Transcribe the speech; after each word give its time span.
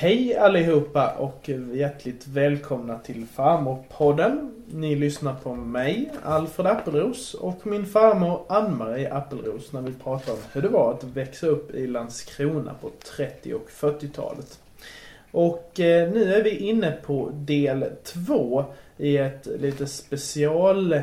Hej 0.00 0.36
allihopa 0.36 1.10
och 1.10 1.50
hjärtligt 1.74 2.26
välkomna 2.26 2.98
till 2.98 3.26
Farmorpodden. 3.26 4.50
Ni 4.66 4.96
lyssnar 4.96 5.34
på 5.34 5.54
mig, 5.54 6.10
Alfred 6.22 6.66
Appelros 6.66 7.34
och 7.34 7.66
min 7.66 7.86
farmor 7.86 8.42
Ann-Marie 8.48 9.12
Appelros 9.12 9.72
när 9.72 9.82
vi 9.82 9.92
pratar 9.92 10.32
om 10.32 10.38
hur 10.52 10.62
det 10.62 10.68
var 10.68 10.92
att 10.92 11.04
växa 11.04 11.46
upp 11.46 11.74
i 11.74 11.86
Landskrona 11.86 12.74
på 12.80 12.90
30 13.16 13.54
och 13.54 13.68
40-talet. 13.70 14.60
Och 15.30 15.80
eh, 15.80 16.10
nu 16.12 16.34
är 16.34 16.42
vi 16.42 16.56
inne 16.56 16.92
på 16.92 17.30
del 17.34 17.84
två 18.02 18.64
i 18.96 19.16
ett 19.16 19.46
lite 19.60 19.86
special 19.86 20.92
eh, 20.92 21.02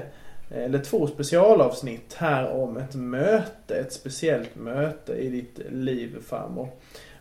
eller 0.49 0.79
två 0.79 1.07
specialavsnitt 1.07 2.13
här 2.13 2.51
om 2.51 2.77
ett 2.77 2.95
möte, 2.95 3.75
ett 3.75 3.93
speciellt 3.93 4.55
möte 4.55 5.13
i 5.13 5.29
ditt 5.29 5.59
liv 5.71 6.15
farmor. 6.27 6.69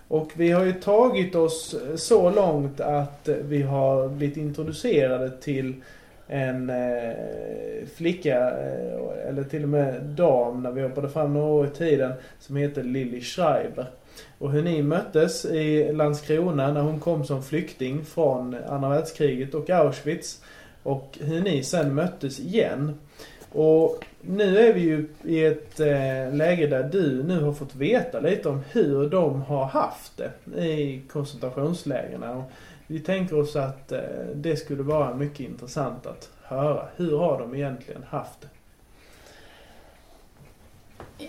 Och 0.08 0.32
vi 0.36 0.50
har 0.50 0.64
ju 0.64 0.72
tagit 0.72 1.34
oss 1.34 1.74
så 1.96 2.30
långt 2.30 2.80
att 2.80 3.28
vi 3.42 3.62
har 3.62 4.08
blivit 4.08 4.36
introducerade 4.36 5.30
till 5.30 5.74
en 6.26 6.70
eh, 6.70 7.86
flicka, 7.96 8.50
eh, 8.50 9.28
eller 9.28 9.44
till 9.44 9.62
och 9.62 9.68
med 9.68 10.02
dam 10.02 10.62
när 10.62 10.70
vi 10.70 10.82
hoppade 10.82 11.08
fram 11.08 11.34
några 11.34 11.46
år 11.46 11.66
i 11.66 11.70
tiden, 11.70 12.12
som 12.40 12.56
heter 12.56 12.82
Lilly 12.82 13.20
Schreiber. 13.20 13.86
Och 14.38 14.50
hur 14.50 14.62
ni 14.62 14.82
möttes 14.82 15.44
i 15.44 15.92
Landskrona 15.92 16.72
när 16.72 16.80
hon 16.80 17.00
kom 17.00 17.24
som 17.24 17.42
flykting 17.42 18.04
från 18.04 18.56
andra 18.68 18.88
världskriget 18.88 19.54
och 19.54 19.70
Auschwitz. 19.70 20.42
Och 20.82 21.18
hur 21.20 21.40
ni 21.40 21.62
sen 21.62 21.94
möttes 21.94 22.40
igen. 22.40 22.98
Och 23.54 24.04
nu 24.20 24.58
är 24.58 24.72
vi 24.72 24.80
ju 24.80 25.08
i 25.24 25.44
ett 25.44 25.80
eh, 25.80 26.34
läge 26.34 26.66
där 26.66 26.88
du 26.92 27.22
nu 27.22 27.40
har 27.40 27.52
fått 27.52 27.74
veta 27.74 28.20
lite 28.20 28.48
om 28.48 28.60
hur 28.72 29.08
de 29.08 29.42
har 29.42 29.64
haft 29.64 30.12
det 30.16 30.62
i 30.64 31.02
koncentrationslägren. 31.08 32.42
vi 32.86 33.00
tänker 33.00 33.38
oss 33.38 33.56
att 33.56 33.92
eh, 33.92 34.00
det 34.34 34.56
skulle 34.56 34.82
vara 34.82 35.14
mycket 35.14 35.40
intressant 35.40 36.06
att 36.06 36.30
höra. 36.42 36.88
Hur 36.96 37.18
har 37.18 37.38
de 37.38 37.54
egentligen 37.54 38.02
haft 38.02 38.40
det? 38.40 38.48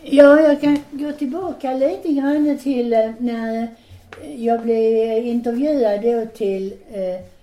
Ja, 0.04 0.42
jag 0.42 0.62
kan 0.62 0.80
gå 0.92 1.12
tillbaka 1.12 1.74
lite 1.74 2.10
grann 2.10 2.60
till 2.64 2.94
eh, 2.94 3.12
när 3.18 3.68
jag 4.36 4.62
blev 4.62 5.26
intervjuad 5.26 6.02
då 6.02 6.26
till 6.26 6.74
eh, 6.92 7.35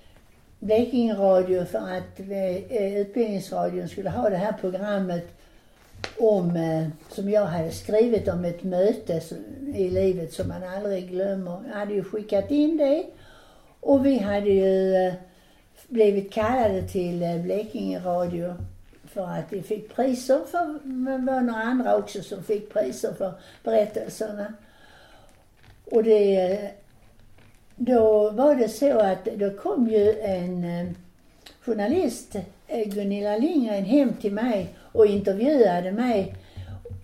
Blekinge 0.62 1.14
Radio 1.14 1.64
för 1.64 1.78
att 1.78 2.20
eh, 2.20 2.56
eh, 2.56 2.96
Utbildningsradion 2.96 3.88
skulle 3.88 4.10
ha 4.10 4.30
det 4.30 4.36
här 4.36 4.52
programmet 4.52 5.24
om, 6.18 6.56
eh, 6.56 6.88
som 7.08 7.30
jag 7.30 7.46
hade 7.46 7.70
skrivit 7.70 8.28
om 8.28 8.44
ett 8.44 8.62
möte 8.62 9.20
i 9.74 9.90
livet 9.90 10.32
som 10.32 10.48
man 10.48 10.62
aldrig 10.62 11.08
glömmer. 11.08 11.62
Jag 11.68 11.78
hade 11.78 11.94
ju 11.94 12.04
skickat 12.04 12.50
in 12.50 12.76
det 12.76 13.06
och 13.80 14.06
vi 14.06 14.18
hade 14.18 14.50
ju 14.50 14.94
eh, 14.94 15.14
blivit 15.88 16.32
kallade 16.32 16.82
till 16.82 17.22
eh, 17.22 17.38
Blekinge 17.38 17.98
Radio 17.98 18.54
för 19.04 19.24
att 19.24 19.52
vi 19.52 19.62
fick 19.62 19.94
priser 19.94 20.40
för, 20.50 20.78
men 20.82 21.26
det 21.26 21.32
var 21.32 21.40
några 21.40 21.62
andra 21.62 21.96
också 21.96 22.22
som 22.22 22.44
fick 22.44 22.72
priser 22.72 23.12
för 23.12 23.32
berättelserna. 23.62 24.54
Och 25.84 26.04
det 26.04 26.52
eh, 26.52 26.70
då 27.76 28.30
var 28.30 28.54
det 28.54 28.68
så 28.68 28.98
att 28.98 29.24
då 29.24 29.50
kom 29.50 29.88
ju 29.88 30.20
en 30.20 30.64
eh, 30.64 30.86
journalist, 31.60 32.36
eh, 32.66 32.88
Gunilla 32.88 33.36
Lindgren, 33.36 33.84
hem 33.84 34.12
till 34.20 34.32
mig 34.32 34.68
och 34.92 35.06
intervjuade 35.06 35.92
mig. 35.92 36.34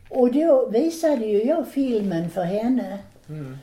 Och 0.09 0.33
då 0.33 0.67
visade 0.67 1.27
ju 1.27 1.43
jag 1.43 1.69
filmen 1.69 2.31
för 2.31 2.43
henne. 2.43 2.99
Mm. 3.29 3.59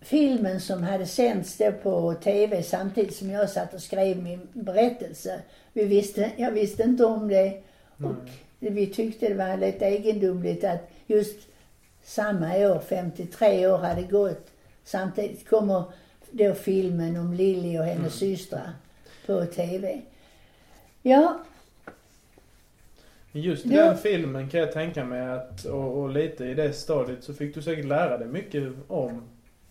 Filmen 0.00 0.60
som 0.60 0.82
hade 0.82 1.06
sänts 1.06 1.56
då 1.56 1.72
på 1.72 2.14
TV 2.14 2.62
samtidigt 2.62 3.16
som 3.16 3.30
jag 3.30 3.50
satt 3.50 3.74
och 3.74 3.82
skrev 3.82 4.22
min 4.22 4.48
berättelse. 4.52 5.40
Vi 5.72 5.84
visste, 5.84 6.30
jag 6.36 6.50
visste 6.50 6.82
inte 6.82 7.04
om 7.04 7.28
det. 7.28 7.62
Mm. 7.98 8.10
Och 8.10 8.16
vi 8.58 8.86
tyckte 8.86 9.28
det 9.28 9.34
var 9.34 9.56
lite 9.56 9.86
egendomligt 9.86 10.64
att 10.64 10.90
just 11.06 11.38
samma 12.04 12.56
år, 12.56 12.80
53 12.88 13.66
år, 13.66 13.78
hade 13.78 14.02
gått 14.02 14.51
Samtidigt 14.84 15.48
kommer 15.48 15.84
då 16.30 16.54
filmen 16.54 17.16
om 17.16 17.32
Lilly 17.32 17.78
och 17.78 17.84
hennes 17.84 18.22
mm. 18.22 18.36
systrar 18.36 18.72
på 19.26 19.44
TV. 19.44 20.00
Ja. 21.02 21.40
Just 23.32 23.66
i 23.66 23.68
den 23.68 23.98
filmen 23.98 24.48
kan 24.48 24.60
jag 24.60 24.72
tänka 24.72 25.04
mig 25.04 25.28
att, 25.28 25.64
och, 25.64 25.98
och, 25.98 26.10
lite 26.10 26.44
i 26.44 26.54
det 26.54 26.72
stadiet 26.72 27.24
så 27.24 27.34
fick 27.34 27.54
du 27.54 27.62
säkert 27.62 27.84
lära 27.84 28.18
dig 28.18 28.28
mycket 28.28 28.72
om 28.88 29.22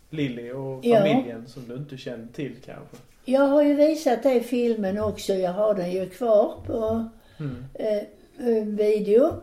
Lilly 0.09 0.51
och 0.51 0.83
familjen 0.83 1.43
ja. 1.45 1.51
som 1.51 1.67
du 1.67 1.75
inte 1.75 1.97
kände 1.97 2.33
till 2.33 2.55
kanske. 2.66 2.97
Jag 3.25 3.41
har 3.41 3.63
ju 3.63 3.75
visat 3.75 4.23
det 4.23 4.33
i 4.33 4.41
filmen 4.41 4.99
också. 4.99 5.33
Jag 5.33 5.53
har 5.53 5.75
den 5.75 5.91
ju 5.91 6.09
kvar 6.09 6.53
på 6.66 7.09
mm. 7.38 7.66
eh, 7.73 7.97
eh 8.47 8.66
video. 8.66 9.33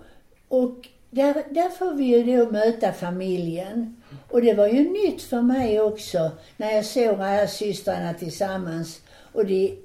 Och 0.49 0.89
där, 1.11 1.35
där 1.51 1.69
får 1.69 1.95
vi 1.95 2.05
ju 2.05 2.37
då 2.37 2.51
möta 2.51 2.93
familjen. 2.93 4.03
Och 4.31 4.43
det 4.43 4.55
var 4.55 4.67
ju 4.67 4.91
nytt 4.91 5.23
för 5.23 5.43
mig 5.43 5.81
också 5.81 6.31
när 6.57 6.73
jag 6.73 6.85
såg 6.85 7.21
alla 7.21 7.47
systrarna 7.47 8.15
tillsammans. 8.15 9.01
Och 9.33 9.47
de 9.47 9.79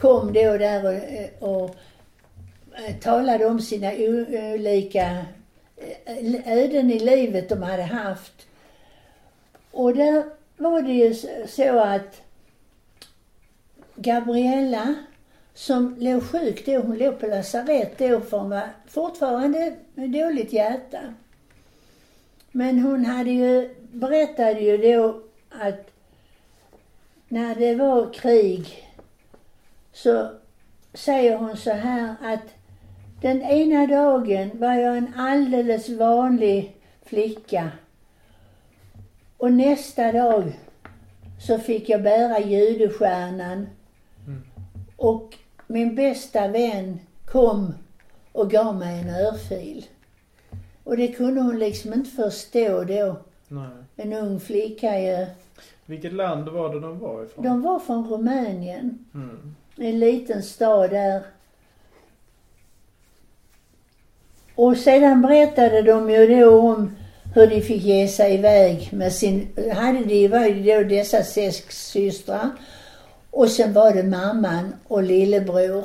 kom 0.00 0.32
då 0.32 0.58
där 0.58 0.84
och, 0.86 1.48
och 1.48 1.76
eh, 2.74 2.96
talade 2.96 3.46
om 3.46 3.60
sina 3.60 3.92
olika 3.92 5.24
eh, 6.04 6.52
öden 6.52 6.90
i 6.90 6.98
livet 6.98 7.48
de 7.48 7.62
hade 7.62 7.82
haft. 7.82 8.46
Och 9.70 9.94
där 9.94 10.24
var 10.56 10.82
det 10.82 10.92
ju 10.92 11.14
så 11.46 11.78
att 11.78 12.22
Gabriella 13.94 14.94
som 15.54 15.96
låg 15.98 16.22
sjuk 16.22 16.66
då, 16.66 16.78
hon 16.78 16.98
låg 16.98 17.20
på 17.20 17.26
lasarett 17.26 17.98
då 17.98 18.20
för 18.20 18.38
hon 18.38 18.50
var 18.50 18.68
fortfarande 18.86 19.76
med 19.94 20.10
dåligt 20.10 20.52
hjärta. 20.52 21.00
Men 22.52 22.78
hon 22.78 23.04
hade 23.04 23.30
ju, 23.30 23.74
berättade 23.92 24.60
ju 24.60 24.76
då 24.76 25.22
att 25.50 25.90
när 27.28 27.54
det 27.54 27.74
var 27.74 28.12
krig 28.12 28.88
så 29.92 30.30
säger 30.94 31.36
hon 31.36 31.56
så 31.56 31.70
här 31.70 32.14
att 32.22 32.44
den 33.22 33.42
ena 33.42 33.86
dagen 33.86 34.50
var 34.54 34.74
jag 34.74 34.96
en 34.96 35.14
alldeles 35.16 35.88
vanlig 35.88 36.76
flicka 37.04 37.70
och 39.36 39.52
nästa 39.52 40.12
dag 40.12 40.52
så 41.40 41.58
fick 41.58 41.88
jag 41.88 42.02
bära 42.02 42.38
judestjärnan 42.38 43.66
mm. 44.26 44.42
och 44.96 45.36
min 45.70 45.94
bästa 45.94 46.48
vän 46.48 47.00
kom 47.26 47.74
och 48.32 48.50
gav 48.50 48.76
mig 48.76 49.00
en 49.00 49.08
örfil. 49.08 49.86
Och 50.84 50.96
det 50.96 51.08
kunde 51.08 51.40
hon 51.40 51.58
liksom 51.58 51.92
inte 51.92 52.10
förstå 52.10 52.84
då. 52.84 53.16
Nej. 53.48 53.70
En 53.96 54.12
ung 54.12 54.40
flicka 54.40 55.00
ju. 55.00 55.26
Vilket 55.86 56.12
land 56.12 56.48
var 56.48 56.74
det 56.74 56.80
de 56.80 56.98
var 56.98 57.24
ifrån? 57.24 57.44
De 57.44 57.62
var 57.62 57.78
från 57.78 58.08
Rumänien. 58.08 58.98
Mm. 59.14 59.54
En 59.76 59.98
liten 59.98 60.42
stad 60.42 60.90
där. 60.90 61.22
Och 64.54 64.76
sedan 64.76 65.22
berättade 65.22 65.82
de 65.82 66.10
ju 66.10 66.40
då 66.40 66.60
om 66.60 66.96
hur 67.34 67.46
de 67.46 67.60
fick 67.60 67.82
ge 67.82 68.08
sig 68.08 68.34
iväg 68.34 68.88
med 68.92 69.12
sin, 69.12 69.48
hade 69.74 70.04
de 70.04 70.28
var 70.28 70.46
ju 70.46 70.74
då 70.74 70.88
dessa 70.88 71.22
sex 71.22 71.88
systrar 71.90 72.50
och 73.30 73.50
sen 73.50 73.72
var 73.72 73.92
det 73.94 74.02
mamman 74.02 74.74
och 74.88 75.02
lillebror. 75.02 75.84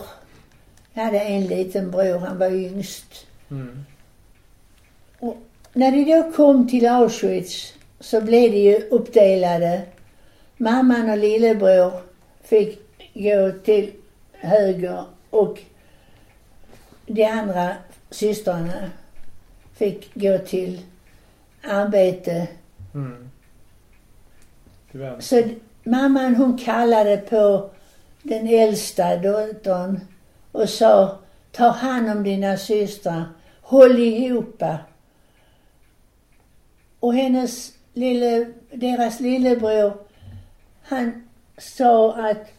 Jag 0.93 1.03
hade 1.03 1.19
en 1.19 1.47
liten 1.47 1.91
bror, 1.91 2.17
han 2.17 2.37
var 2.37 2.51
yngst. 2.51 3.27
Mm. 3.51 3.85
Och 5.19 5.37
när 5.73 5.91
de 5.91 6.03
då 6.03 6.31
kom 6.31 6.67
till 6.67 6.87
Auschwitz 6.87 7.73
så 7.99 8.21
blev 8.21 8.51
de 8.51 8.57
ju 8.57 8.75
uppdelade. 8.89 9.81
Mamman 10.57 11.09
och 11.09 11.17
lillebror 11.17 11.91
fick 12.43 12.79
gå 13.13 13.51
till 13.63 13.91
höger 14.31 15.03
och 15.29 15.59
de 17.05 17.25
andra 17.25 17.75
systrarna 18.09 18.91
fick 19.73 20.13
gå 20.13 20.37
till 20.37 20.81
arbete. 21.63 22.47
Mm. 22.93 23.29
Så 25.19 25.43
mamman 25.85 26.35
hon 26.35 26.57
kallade 26.57 27.17
på 27.17 27.69
den 28.23 28.47
äldsta 28.47 29.17
dottern 29.17 29.99
och 30.51 30.69
sa 30.69 31.17
ta 31.51 31.67
hand 31.67 32.09
om 32.09 32.23
dina 32.23 32.57
systrar, 32.57 33.23
håll 33.61 33.99
ihop. 33.99 34.63
Och 36.99 37.13
hennes 37.13 37.73
lille, 37.93 38.45
deras 38.71 39.19
lillebror, 39.19 39.93
han 40.81 41.27
sa 41.57 42.13
att 42.13 42.51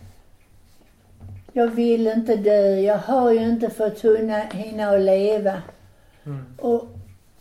jag 1.53 1.67
vill 1.67 2.07
inte 2.07 2.37
dö, 2.37 2.81
jag 2.81 2.99
har 2.99 3.33
ju 3.33 3.49
inte 3.49 3.71
fått 3.71 4.05
hinna, 4.05 4.39
hinna 4.39 4.91
att 4.91 5.01
leva. 5.01 5.63
Mm. 6.27 6.45
Och, 6.59 6.89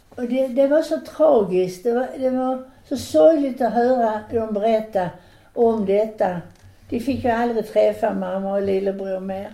och 0.10 0.24
det, 0.24 0.48
det, 0.48 0.68
var 0.68 0.82
så 0.82 1.00
tragiskt, 1.00 1.84
det 1.84 1.94
var, 1.94 2.08
det 2.20 2.30
var 2.30 2.64
så 2.90 2.98
sorgligt 2.98 3.62
att 3.62 3.74
höra 3.74 4.20
dem 4.32 4.54
berätta 4.54 5.10
om 5.56 5.86
detta. 5.86 6.42
De 6.90 7.00
fick 7.00 7.24
ju 7.24 7.30
aldrig 7.30 7.74
träffa 7.74 8.14
mamma 8.14 8.54
och 8.54 8.62
lillebror 8.62 9.20
mer. 9.20 9.52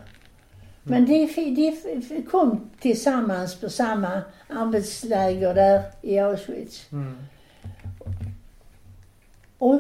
Men 0.84 1.06
de, 1.06 1.26
de 2.10 2.22
kom 2.22 2.70
tillsammans 2.80 3.56
på 3.56 3.70
samma 3.70 4.22
arbetsläger 4.50 5.54
där 5.54 5.84
i 6.02 6.20
Auschwitz. 6.20 6.92
Mm. 6.92 7.18
Och 9.58 9.80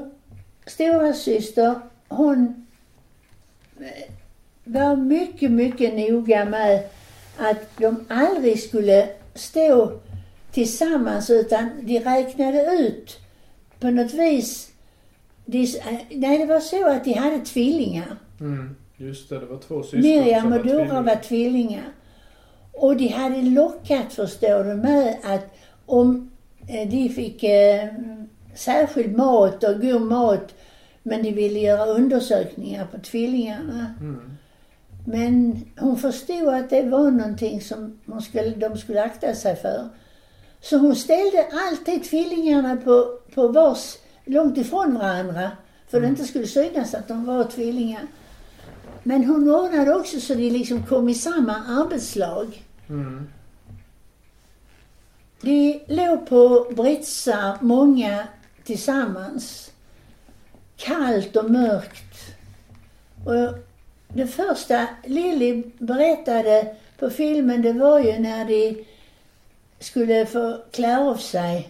stora 0.66 1.14
syster, 1.14 1.80
hon 2.08 2.68
eh, 3.80 4.14
var 4.64 4.96
mycket, 4.96 5.52
mycket 5.52 5.94
noga 5.94 6.46
med 6.46 6.90
att 7.38 7.78
de 7.78 8.06
aldrig 8.10 8.60
skulle 8.60 9.10
stå 9.34 10.00
tillsammans 10.52 11.30
utan 11.30 11.70
de 11.82 12.00
räknade 12.00 12.78
ut 12.78 13.20
på 13.80 13.90
något 13.90 14.14
vis. 14.14 14.71
De, 15.46 15.64
eh, 15.64 16.00
nej, 16.10 16.38
det 16.38 16.46
var 16.46 16.60
så 16.60 16.88
att 16.88 17.04
de 17.04 17.14
hade 17.14 17.40
tvillingar. 17.40 18.18
Mm. 18.40 18.76
Just 18.98 19.30
det, 19.30 19.40
det 19.40 19.46
var 19.46 19.58
två 19.58 19.84
syskon 19.84 20.02
Miriam 20.02 20.54
och 20.54 20.66
Dora 20.66 21.02
var 21.02 21.16
tvillingar. 21.16 21.94
Och 22.72 22.98
de 22.98 23.08
hade 23.08 23.42
lockat, 23.42 24.14
förstår 24.14 24.64
du, 24.64 24.74
med 24.74 25.18
att 25.24 25.56
om 25.86 26.32
eh, 26.68 26.90
de 26.90 27.10
fick 27.10 27.44
eh, 27.44 27.88
särskild 28.56 29.18
mat 29.18 29.64
och 29.64 29.82
god 29.82 30.02
mat, 30.02 30.56
men 31.04 31.24
de 31.24 31.32
ville 31.32 31.60
göra 31.60 31.86
undersökningar 31.86 32.86
på 32.86 32.98
tvillingarna. 33.00 33.96
Mm. 34.00 34.38
Men 35.06 35.66
hon 35.80 35.98
förstod 35.98 36.48
att 36.48 36.70
det 36.70 36.82
var 36.82 37.12
någonting 37.12 37.62
som 37.62 38.00
hon 38.06 38.22
skulle, 38.22 38.50
de 38.50 38.78
skulle 38.78 39.04
akta 39.04 39.36
sig 39.36 39.56
för. 39.56 39.90
Så 40.62 40.78
hon 40.78 40.96
ställde 40.96 41.48
alltid 41.52 42.04
tvillingarna 42.04 42.78
på, 42.78 43.20
på 43.34 43.48
vars, 43.48 43.98
långt 44.26 44.58
ifrån 44.58 44.94
varandra, 44.94 45.52
för 45.88 46.02
det 46.02 46.08
inte 46.08 46.24
skulle 46.24 46.48
synas 46.48 46.94
att 46.94 47.08
de 47.08 47.26
var 47.26 47.44
tvillingar. 47.44 48.08
Men 49.04 49.26
hon 49.26 49.50
ordnade 49.50 49.96
också 49.96 50.20
så 50.20 50.34
de 50.34 50.50
liksom 50.50 50.86
kom 50.86 51.10
i 51.10 51.14
samma 51.14 51.56
arbetslag. 51.56 52.64
Mm. 52.90 53.30
De 55.42 55.84
låg 55.88 56.28
på 56.28 56.68
britsar, 56.76 57.58
många 57.62 58.28
tillsammans. 58.64 59.72
Kallt 60.78 61.36
och 61.36 61.52
mörkt. 61.52 62.16
Och 63.26 63.58
det 64.08 64.28
första 64.28 64.88
Lilly 65.06 65.64
berättade 65.78 66.76
på 67.00 67.10
filmen, 67.10 67.62
det 67.62 67.74
var 67.74 68.00
ju 68.00 68.20
när 68.20 68.46
de 68.46 68.86
skulle 69.80 70.26
få 70.26 70.58
klä 70.72 70.98
av 70.98 71.16
sig. 71.16 71.70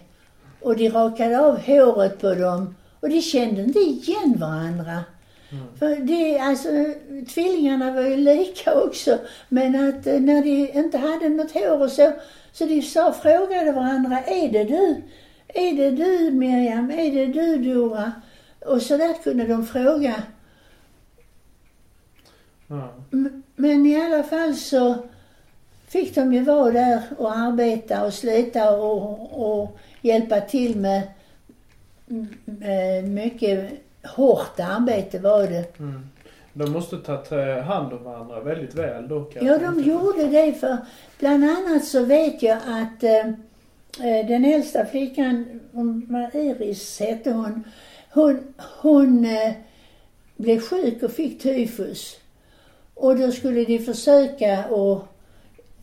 Och 0.62 0.76
de 0.76 0.88
rakade 0.88 1.40
av 1.40 1.58
håret 1.60 2.20
på 2.20 2.34
dem. 2.34 2.74
Och 3.00 3.08
de 3.08 3.20
kände 3.22 3.62
inte 3.62 3.78
igen 3.78 4.34
varandra. 4.38 5.04
För 5.78 5.96
det, 5.96 6.38
alltså, 6.38 6.68
tvillingarna 7.34 7.92
var 7.92 8.02
ju 8.02 8.16
lika 8.16 8.74
också. 8.80 9.18
Men 9.48 9.88
att 9.88 10.06
eh, 10.06 10.20
när 10.20 10.42
de 10.42 10.72
inte 10.78 10.98
hade 10.98 11.28
något 11.28 11.52
hår 11.52 11.82
och 11.82 11.90
så, 11.90 12.12
så 12.52 12.64
de 12.64 12.82
sa, 12.82 13.12
frågade 13.12 13.72
varandra, 13.72 14.18
är 14.20 14.48
det 14.52 14.64
du? 14.64 15.02
Är 15.48 15.72
det 15.76 15.90
du 15.90 16.30
Miriam? 16.30 16.90
Är 16.90 17.10
det 17.10 17.26
du 17.26 17.56
Dora? 17.74 18.12
Och 18.66 18.82
så 18.82 18.96
där 18.96 19.22
kunde 19.22 19.46
de 19.46 19.66
fråga. 19.66 20.14
Ja. 22.66 22.88
M- 23.12 23.42
Men 23.56 23.86
i 23.86 24.02
alla 24.02 24.22
fall 24.22 24.54
så 24.54 24.94
fick 25.88 26.14
de 26.14 26.32
ju 26.32 26.40
vara 26.40 26.70
där 26.70 27.02
och 27.18 27.36
arbeta 27.36 28.04
och 28.04 28.14
slita 28.14 28.70
och, 28.76 29.60
och 29.60 29.78
hjälpa 30.02 30.40
till 30.40 30.76
med 30.76 31.02
mm, 32.10 32.28
eh, 32.62 33.04
mycket 33.04 33.70
hårt 34.04 34.60
arbete 34.60 35.18
var 35.18 35.46
det. 35.46 35.78
Mm. 35.78 36.08
De 36.52 36.72
måste 36.72 36.98
ta 36.98 37.60
hand 37.60 37.92
om 37.92 38.04
varandra 38.04 38.40
väldigt 38.40 38.74
väl 38.74 39.08
då 39.08 39.24
kan 39.24 39.46
Ja, 39.46 39.58
de 39.58 39.82
gjorde 39.82 40.26
det 40.26 40.52
för 40.52 40.76
bland 41.18 41.44
annat 41.44 41.84
så 41.84 42.04
vet 42.04 42.42
jag 42.42 42.56
att 42.56 43.02
eh, 43.02 43.26
eh, 44.06 44.26
den 44.26 44.44
äldsta 44.44 44.86
flickan, 44.86 45.60
Iris 46.34 47.00
hette 47.00 47.30
hon, 47.30 47.64
hon, 48.10 48.54
hon 48.80 49.24
eh, 49.24 49.52
blev 50.36 50.60
sjuk 50.60 51.02
och 51.02 51.10
fick 51.10 51.42
tyfus. 51.42 52.16
Och 52.94 53.16
då 53.16 53.32
skulle 53.32 53.64
de 53.64 53.78
försöka 53.78 54.58
att 54.58 55.04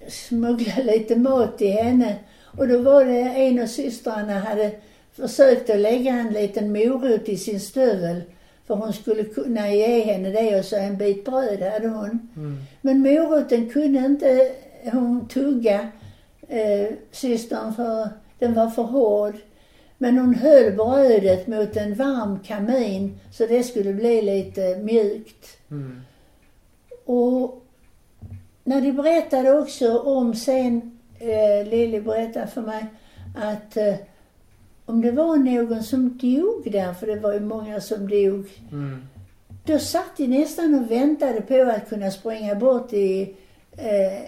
smuggla 0.07 0.73
lite 0.83 1.15
mat 1.15 1.57
till 1.57 1.73
henne. 1.73 2.15
Och 2.57 2.67
då 2.67 2.81
var 2.81 3.05
det 3.05 3.19
en 3.19 3.61
av 3.61 3.67
systrarna 3.67 4.39
hade 4.39 4.71
försökt 5.13 5.69
att 5.69 5.79
lägga 5.79 6.13
en 6.13 6.33
liten 6.33 6.71
morot 6.71 7.29
i 7.29 7.37
sin 7.37 7.59
stövel. 7.59 8.21
För 8.67 8.75
hon 8.75 8.93
skulle 8.93 9.23
kunna 9.23 9.69
ge 9.69 10.01
henne 10.01 10.29
det 10.29 10.59
och 10.59 10.65
så 10.65 10.75
en 10.75 10.97
bit 10.97 11.25
bröd 11.25 11.61
hade 11.61 11.87
hon. 11.87 12.29
Mm. 12.35 12.57
Men 12.81 12.99
moroten 12.99 13.69
kunde 13.69 13.99
inte 13.99 14.51
hon 14.91 15.27
tugga, 15.27 15.87
eh, 16.47 16.87
systern, 17.11 17.73
för 17.73 18.09
den 18.39 18.53
var 18.53 18.69
för 18.69 18.83
hård. 18.83 19.35
Men 19.97 20.17
hon 20.17 20.35
höll 20.35 20.71
brödet 20.71 21.47
mot 21.47 21.77
en 21.77 21.95
varm 21.95 22.39
kamin 22.39 23.19
så 23.31 23.45
det 23.45 23.63
skulle 23.63 23.93
bli 23.93 24.21
lite 24.21 24.77
mjukt. 24.77 25.57
Mm. 25.71 26.01
Och 27.05 27.65
när 28.63 28.81
de 28.81 28.91
berättade 28.91 29.59
också 29.59 29.99
om 29.99 30.35
sen, 30.35 30.98
eh, 31.19 31.67
Lilly 31.69 32.01
berättade 32.01 32.47
för 32.47 32.61
mig, 32.61 32.85
att 33.35 33.77
eh, 33.77 33.95
om 34.85 35.01
det 35.01 35.11
var 35.11 35.37
någon 35.37 35.83
som 35.83 36.17
dog 36.17 36.71
där, 36.71 36.93
för 36.93 37.07
det 37.07 37.15
var 37.19 37.33
ju 37.33 37.39
många 37.39 37.81
som 37.81 38.09
dog, 38.09 38.45
Mm. 38.71 39.07
då 39.65 39.79
satt 39.79 40.17
de 40.17 40.27
nästan 40.27 40.75
och 40.75 40.91
väntade 40.91 41.41
på 41.41 41.71
att 41.71 41.89
kunna 41.89 42.11
springa 42.11 42.55
bort 42.55 42.93
i, 42.93 43.35
eh, 43.71 44.21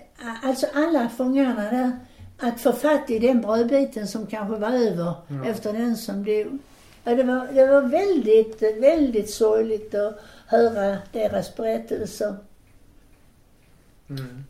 alltså 0.43 0.67
alla 0.73 1.09
fångarna 1.09 1.71
där, 1.71 1.91
att 2.39 2.61
få 2.61 2.71
fatt 2.71 3.09
i 3.09 3.19
den 3.19 3.41
brödbiten 3.41 4.07
som 4.07 4.25
kanske 4.27 4.55
var 4.55 4.71
över 4.71 5.13
Ja. 5.27 5.45
efter 5.45 5.73
den 5.73 5.97
som 5.97 6.25
dog. 6.25 6.57
Ja, 7.03 7.15
det, 7.15 7.23
var, 7.23 7.47
det 7.53 7.67
var 7.67 7.81
väldigt, 7.81 8.61
väldigt 8.83 9.29
sorgligt 9.29 9.95
att 9.95 10.19
höra 10.47 10.97
deras 11.11 11.55
berättelser. 11.55 12.35
Mm. 14.09 14.43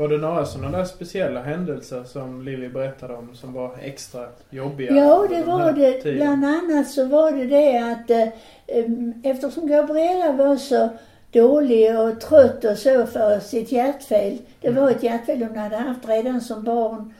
Var 0.00 0.08
det 0.08 0.18
några 0.18 0.46
sådana 0.46 0.78
där 0.78 0.84
speciella 0.84 1.42
händelser 1.42 2.04
som 2.04 2.42
Lilly 2.42 2.68
berättade 2.68 3.14
om 3.14 3.34
som 3.34 3.52
var 3.52 3.76
extra 3.80 4.26
jobbiga? 4.50 4.94
Ja, 4.94 5.26
det 5.30 5.42
var 5.42 5.72
det. 5.72 5.92
tiden? 5.92 6.16
Bland 6.16 6.44
annat 6.44 6.90
så 6.90 7.04
var 7.04 7.32
det 7.32 7.46
det 7.46 7.78
att 7.78 8.10
eh, 8.10 8.84
eftersom 9.22 9.66
Gabriella 9.66 10.32
var 10.32 10.56
så 10.56 10.88
dålig 11.32 11.98
och 11.98 12.20
trött 12.20 12.64
och 12.64 12.78
så 12.78 13.06
för 13.06 13.40
sitt 13.40 13.72
hjärtfel, 13.72 14.38
det 14.60 14.70
var 14.70 14.90
ett 14.90 15.02
hjärtfel 15.02 15.42
hon 15.42 15.58
hade 15.58 15.76
haft 15.76 16.08
redan 16.08 16.40
som 16.40 16.64
barn, 16.64 17.14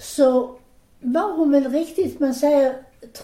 så 0.00 0.56
var 1.00 1.36
hon 1.36 1.52
väl 1.52 1.72
riktigt, 1.72 2.20
man 2.20 2.34
säger, 2.34 2.74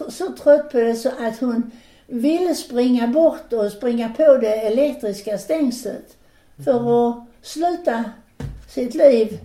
så 0.09 0.31
trött 0.31 0.71
på 0.71 0.77
det 0.77 0.95
så 0.95 1.09
att 1.09 1.39
hon 1.39 1.71
ville 2.07 2.55
springa 2.55 3.07
bort 3.07 3.53
och 3.53 3.71
springa 3.71 4.09
på 4.09 4.37
det 4.37 4.53
elektriska 4.53 5.37
stängslet 5.37 6.17
för 6.65 7.09
att 7.09 7.25
sluta 7.41 8.03
sitt 8.69 8.95
liv. 8.95 9.39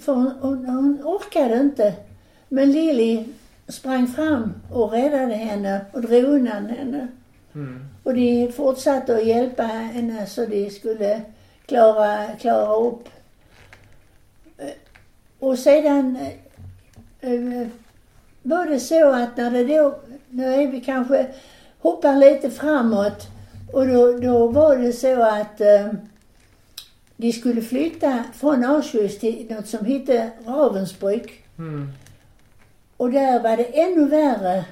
För 0.00 0.12
hon, 0.12 0.32
hon, 0.40 0.66
hon 0.66 1.00
orkade 1.04 1.60
inte. 1.60 1.94
Men 2.48 2.72
Lili 2.72 3.24
sprang 3.68 4.06
fram 4.06 4.52
och 4.72 4.92
räddade 4.92 5.34
henne 5.34 5.80
och 5.92 6.02
drog 6.02 6.24
undan 6.24 6.66
henne. 6.66 7.08
Mm. 7.54 7.86
Och 8.02 8.14
de 8.14 8.52
fortsatte 8.52 9.16
att 9.16 9.26
hjälpa 9.26 9.62
henne 9.62 10.26
så 10.26 10.46
de 10.46 10.70
skulle 10.70 11.20
klara, 11.66 12.26
klara 12.40 12.76
upp. 12.76 13.08
Eh, 14.58 14.68
Och 15.38 15.58
sedan 15.58 16.16
eh, 17.20 17.32
eh, 17.32 17.68
var 18.42 18.66
det 18.66 18.80
så 18.80 19.10
att 19.10 19.36
när 19.36 19.50
det 19.50 19.64
då, 19.64 19.98
nu 20.30 20.54
är 20.54 20.66
vi 20.66 20.80
kanske, 20.80 21.26
hoppar 21.78 22.16
lite 22.16 22.50
framåt 22.50 23.26
och 23.72 23.86
då, 23.88 24.12
då 24.18 24.46
var 24.46 24.76
det 24.76 24.92
så 24.92 25.22
att 25.22 25.60
de 27.16 27.32
skulle 27.32 27.62
flytta 27.62 28.24
från 28.34 28.64
Auschwitz 28.64 29.18
till 29.18 29.46
något 29.50 29.66
som 29.66 29.84
hette 29.86 30.30
Ravensbrück. 30.46 31.42
Mm. 31.58 31.88
Och 32.96 33.10
där 33.10 33.42
var 33.42 33.56
det 33.56 33.64
ännu 33.80 34.08
värre. 34.08 34.64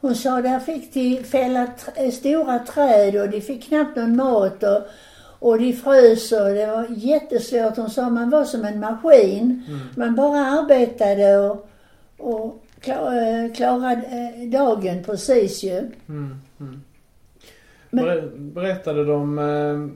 Hon 0.00 0.14
sa 0.14 0.42
där 0.42 0.58
fick 0.58 0.94
de 0.94 1.22
fälla 1.24 1.66
tr- 1.66 2.10
stora 2.10 2.58
träd 2.58 3.16
och 3.16 3.28
de 3.30 3.40
fick 3.40 3.64
knappt 3.68 3.96
någon 3.96 4.16
mat 4.16 4.62
och, 4.62 4.80
och 5.38 5.58
de 5.58 5.72
frös 5.72 6.32
och 6.32 6.48
det 6.48 6.66
var 6.66 6.86
jättesvårt. 6.90 7.76
Hon 7.76 7.90
sa 7.90 8.10
man 8.10 8.30
var 8.30 8.44
som 8.44 8.64
en 8.64 8.80
maskin. 8.80 9.64
Mm. 9.68 9.80
Man 9.96 10.14
bara 10.14 10.38
arbetade 10.46 11.36
och, 11.38 11.68
och 12.18 12.62
kla- 12.80 13.44
eh, 13.46 13.54
klarade 13.54 14.02
eh, 14.06 14.48
dagen 14.50 15.04
precis 15.04 15.62
ju. 15.62 15.78
Mm. 16.08 16.36
Mm. 16.60 16.82
Men- 17.90 18.04
Ber- 18.04 18.30
Berättade 18.54 19.04
de 19.04 19.38
eh, 19.38 19.88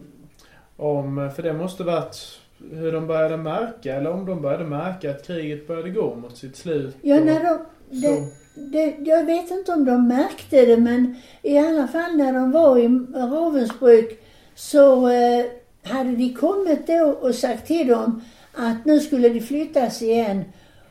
om, 0.78 1.30
för 1.37 1.42
det 1.42 1.52
måste 1.52 1.85
varit 1.85 2.40
hur 2.73 2.92
de 2.92 3.06
började 3.06 3.37
märka, 3.37 3.94
eller 3.94 4.11
om 4.11 4.26
de 4.26 4.42
började 4.42 4.64
märka 4.64 5.11
att 5.11 5.26
kriget 5.26 5.66
började 5.66 5.90
gå 5.90 6.14
mot 6.14 6.37
sitt 6.37 6.56
slut. 6.56 6.97
Ja, 7.02 7.20
när 7.20 7.44
de, 7.44 7.58
det, 7.90 8.25
det, 8.54 8.97
jag 9.11 9.25
vet 9.25 9.50
inte 9.50 9.73
om 9.73 9.85
de 9.85 10.08
märkte 10.08 10.66
det 10.66 10.76
men 10.76 11.16
i 11.42 11.58
alla 11.58 11.88
fall 11.88 12.16
när 12.16 12.32
de 12.32 12.52
var 12.52 12.78
i 12.78 12.88
Ravensbrück 13.14 14.18
så 14.54 15.08
eh, 15.08 15.44
hade 15.82 16.16
de 16.16 16.35
kommit 16.35 16.87
då 16.87 17.16
och 17.20 17.35
sagt 17.35 17.66
till 17.66 17.88
dem 17.88 18.23
att 18.54 18.85
nu 18.85 19.00
skulle 19.00 19.28
de 19.28 19.40
flyttas 19.40 20.02
igen. 20.02 20.44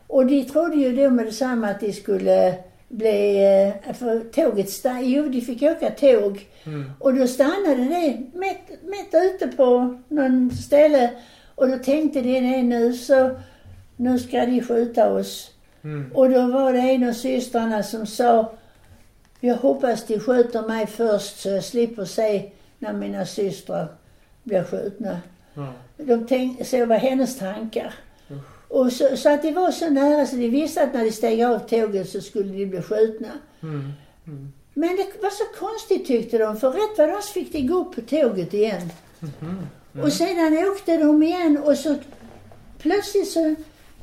Och 0.07 0.25
de 0.25 0.43
trodde 0.43 0.75
ju 0.75 0.95
då 0.95 1.09
med 1.09 1.25
detsamma 1.25 1.67
att 1.67 1.79
de 1.79 1.93
skulle 1.93 2.55
bli, 2.87 3.43
eh, 3.85 3.93
för 3.93 4.19
tåget 4.19 4.69
stannade, 4.69 5.05
jo 5.05 5.29
de 5.29 5.41
fick 5.41 5.63
åka 5.63 5.89
tåg. 5.89 6.47
Mm. 6.65 6.91
Och 6.99 7.13
då 7.13 7.27
stannade 7.27 7.75
det 7.75 8.17
mitt, 8.33 8.83
mitt 8.83 9.13
ute 9.13 9.47
på 9.47 9.99
någon 10.07 10.51
ställe 10.51 11.11
och 11.55 11.67
då 11.67 11.77
tänkte 11.77 12.21
de 12.21 12.39
det 12.39 12.63
nu 12.63 12.93
så, 12.93 13.39
nu 13.95 14.19
ska 14.19 14.45
de 14.45 14.61
skjuta 14.61 15.13
oss. 15.13 15.51
Mm. 15.83 16.11
Och 16.13 16.29
då 16.29 16.47
var 16.47 16.73
det 16.73 16.79
en 16.79 17.09
av 17.09 17.13
systrarna 17.13 17.83
som 17.83 18.05
sa, 18.05 18.51
jag 19.39 19.55
hoppas 19.55 20.07
de 20.07 20.19
skjuter 20.19 20.61
mig 20.61 20.87
först 20.87 21.39
så 21.39 21.49
jag 21.49 21.63
slipper 21.63 22.05
se 22.05 22.51
när 22.79 22.93
mina 22.93 23.25
systrar 23.25 23.87
blir 24.43 24.63
skjutna. 24.63 25.21
Ja. 25.53 25.73
De 25.97 26.27
tänkte, 26.27 26.65
så 26.65 26.85
var 26.85 26.97
hennes 26.97 27.39
tankar. 27.39 27.93
Och 28.67 28.91
så, 28.91 29.17
så 29.17 29.33
att 29.33 29.41
de 29.41 29.51
var 29.51 29.71
så 29.71 29.89
nära 29.89 30.25
så 30.25 30.35
de 30.35 30.49
visste 30.49 30.83
att 30.83 30.93
när 30.93 31.05
de 31.05 31.11
steg 31.11 31.43
av 31.43 31.59
tåget 31.59 32.09
så 32.09 32.21
skulle 32.21 32.53
de 32.53 32.65
bli 32.65 32.81
skjutna. 32.81 33.31
Mm. 33.63 33.91
Mm. 34.27 34.53
Men 34.73 34.89
det 34.89 35.21
var 35.21 35.29
så 35.29 35.43
konstigt 35.59 36.07
tyckte 36.07 36.37
de, 36.37 36.57
för 36.57 36.71
rätt 36.71 36.97
vad 36.97 37.09
det 37.09 37.21
så 37.21 37.33
fick 37.33 37.51
de 37.51 37.67
gå 37.67 37.75
upp 37.75 37.95
på 37.95 38.01
tåget 38.01 38.53
igen. 38.53 38.89
Mhm. 39.19 39.67
Och 40.03 40.13
sedan 40.13 40.67
åkte 40.71 40.97
de 40.97 41.23
igen 41.23 41.57
och 41.57 41.77
så 41.77 41.95
plötsligt 42.77 43.27
så 43.27 43.55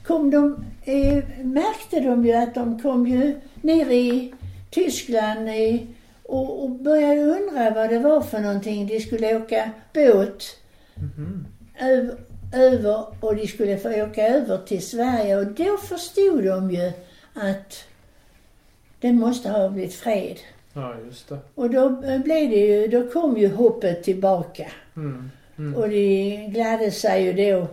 kom 0.06 0.30
de, 0.30 0.64
eh, 0.84 1.24
märkte 1.44 2.00
de 2.00 2.26
ju 2.26 2.32
att 2.32 2.54
de 2.54 2.82
kom 2.82 3.06
ju 3.06 3.40
ner 3.62 3.90
i 3.90 4.34
Tyskland 4.70 5.48
i, 5.48 5.86
och, 6.22 6.64
och 6.64 6.70
började 6.70 7.20
undra 7.20 7.70
vad 7.70 7.90
det 7.90 7.98
var 7.98 8.20
för 8.20 8.40
någonting. 8.40 8.86
De 8.86 9.00
skulle 9.00 9.36
åka 9.36 9.70
båt 9.94 10.42
Mhm. 10.96 11.46
Över 12.54 13.06
och 13.20 13.36
de 13.36 13.46
skulle 13.46 13.78
få 13.78 14.02
åka 14.02 14.28
över 14.28 14.58
till 14.58 14.86
Sverige 14.86 15.36
och 15.36 15.46
då 15.46 15.76
förstod 15.76 16.44
de 16.44 16.70
ju 16.70 16.92
att 17.34 17.84
det 19.00 19.12
måste 19.12 19.50
ha 19.50 19.68
blivit 19.68 19.94
fred. 19.94 20.38
Ja, 20.72 20.94
just 21.06 21.28
det. 21.28 21.38
Och 21.54 21.70
då 21.70 21.90
blev 22.24 22.50
det 22.50 22.56
ju, 22.56 22.86
då 22.88 23.10
kom 23.10 23.36
ju 23.36 23.48
hoppet 23.48 24.02
tillbaka. 24.02 24.66
Mm. 24.96 25.30
Mm. 25.58 25.74
Och 25.74 25.88
de 25.88 26.46
gladde 26.48 26.90
sig 26.90 27.24
ju 27.24 27.32
då 27.32 27.68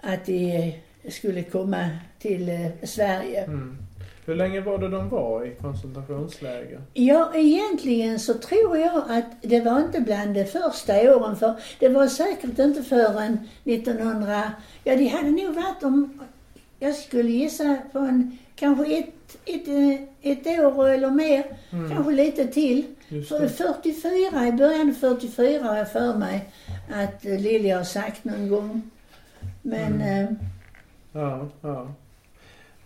att 0.00 0.26
de 0.26 0.74
skulle 1.08 1.42
komma 1.42 1.88
till 2.18 2.48
eh, 2.48 2.70
Sverige. 2.82 3.44
Mm. 3.44 3.85
Hur 4.26 4.34
länge 4.34 4.60
var 4.60 4.78
det 4.78 4.88
de 4.88 5.08
var 5.08 5.44
i 5.46 5.54
koncentrationsläger? 5.54 6.80
Ja, 6.94 7.32
egentligen 7.34 8.18
så 8.20 8.34
tror 8.34 8.78
jag 8.78 9.02
att 9.08 9.24
det 9.42 9.60
var 9.60 9.80
inte 9.80 10.00
bland 10.00 10.34
de 10.34 10.44
första 10.44 11.16
åren 11.16 11.36
för 11.36 11.54
det 11.78 11.88
var 11.88 12.06
säkert 12.06 12.58
inte 12.58 12.82
förrän 12.82 13.38
1900, 13.64 14.52
ja 14.84 14.96
de 14.96 15.06
hade 15.08 15.30
nog 15.30 15.54
varit 15.54 15.82
om, 15.82 16.20
jag 16.78 16.94
skulle 16.94 17.30
gissa 17.30 17.76
på 17.92 17.98
en, 17.98 18.38
kanske 18.56 18.98
ett, 18.98 19.36
ett, 19.44 19.68
eh, 19.68 20.30
ett 20.32 20.46
år 20.76 20.88
eller 20.88 21.10
mer, 21.10 21.44
Mm. 21.72 21.90
kanske 21.90 22.12
lite 22.12 22.46
till. 22.46 22.84
För 23.28 23.40
det. 23.40 23.48
44, 23.48 24.46
i 24.48 24.52
början 24.52 24.88
av 24.88 24.92
44 24.94 25.62
har 25.64 25.76
jag 25.76 25.92
för 25.92 26.14
mig 26.14 26.44
att 26.94 27.24
Lilly 27.24 27.70
har 27.70 27.84
sagt 27.84 28.24
någon 28.24 28.48
gång. 28.48 28.90
Men 29.62 29.92
Mm. 29.94 30.24
eh, 30.24 30.30
Ja, 31.12 31.48
ja. 31.60 31.88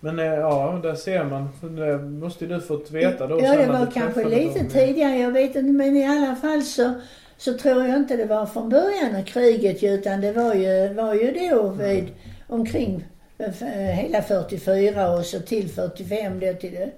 Men 0.00 0.18
eh, 0.18 0.24
ja, 0.24 0.80
där 0.82 0.94
ser 0.94 1.24
man. 1.24 1.48
Det 1.76 1.98
måste 1.98 2.44
ju 2.44 2.54
du 2.54 2.60
fått 2.60 2.90
veta 2.90 3.26
då. 3.26 3.40
Ja, 3.42 3.56
det 3.56 3.66
var 3.66 3.86
kanske 3.94 4.24
lite 4.24 4.58
dem. 4.58 4.68
tidigare, 4.68 5.18
jag 5.18 5.30
vet 5.32 5.56
inte. 5.56 5.72
Men 5.72 5.96
i 5.96 6.06
alla 6.06 6.36
fall 6.36 6.62
så, 6.62 6.92
så 7.36 7.54
tror 7.58 7.84
jag 7.86 7.96
inte 7.96 8.16
det 8.16 8.24
var 8.26 8.46
från 8.46 8.68
början 8.68 9.16
av 9.16 9.24
kriget 9.24 9.82
utan 9.82 10.20
det 10.20 10.32
var 10.32 10.54
ju, 10.54 10.94
var 10.94 11.14
ju 11.14 11.50
då 11.50 11.68
vid 11.68 12.08
omkring 12.46 13.04
eh, 13.38 13.50
hela 13.76 14.22
44 14.22 15.10
och 15.10 15.24
så 15.24 15.40
till 15.40 15.68
45 15.68 16.40
då 16.40 16.54
till 16.54 16.72
det 16.74 16.90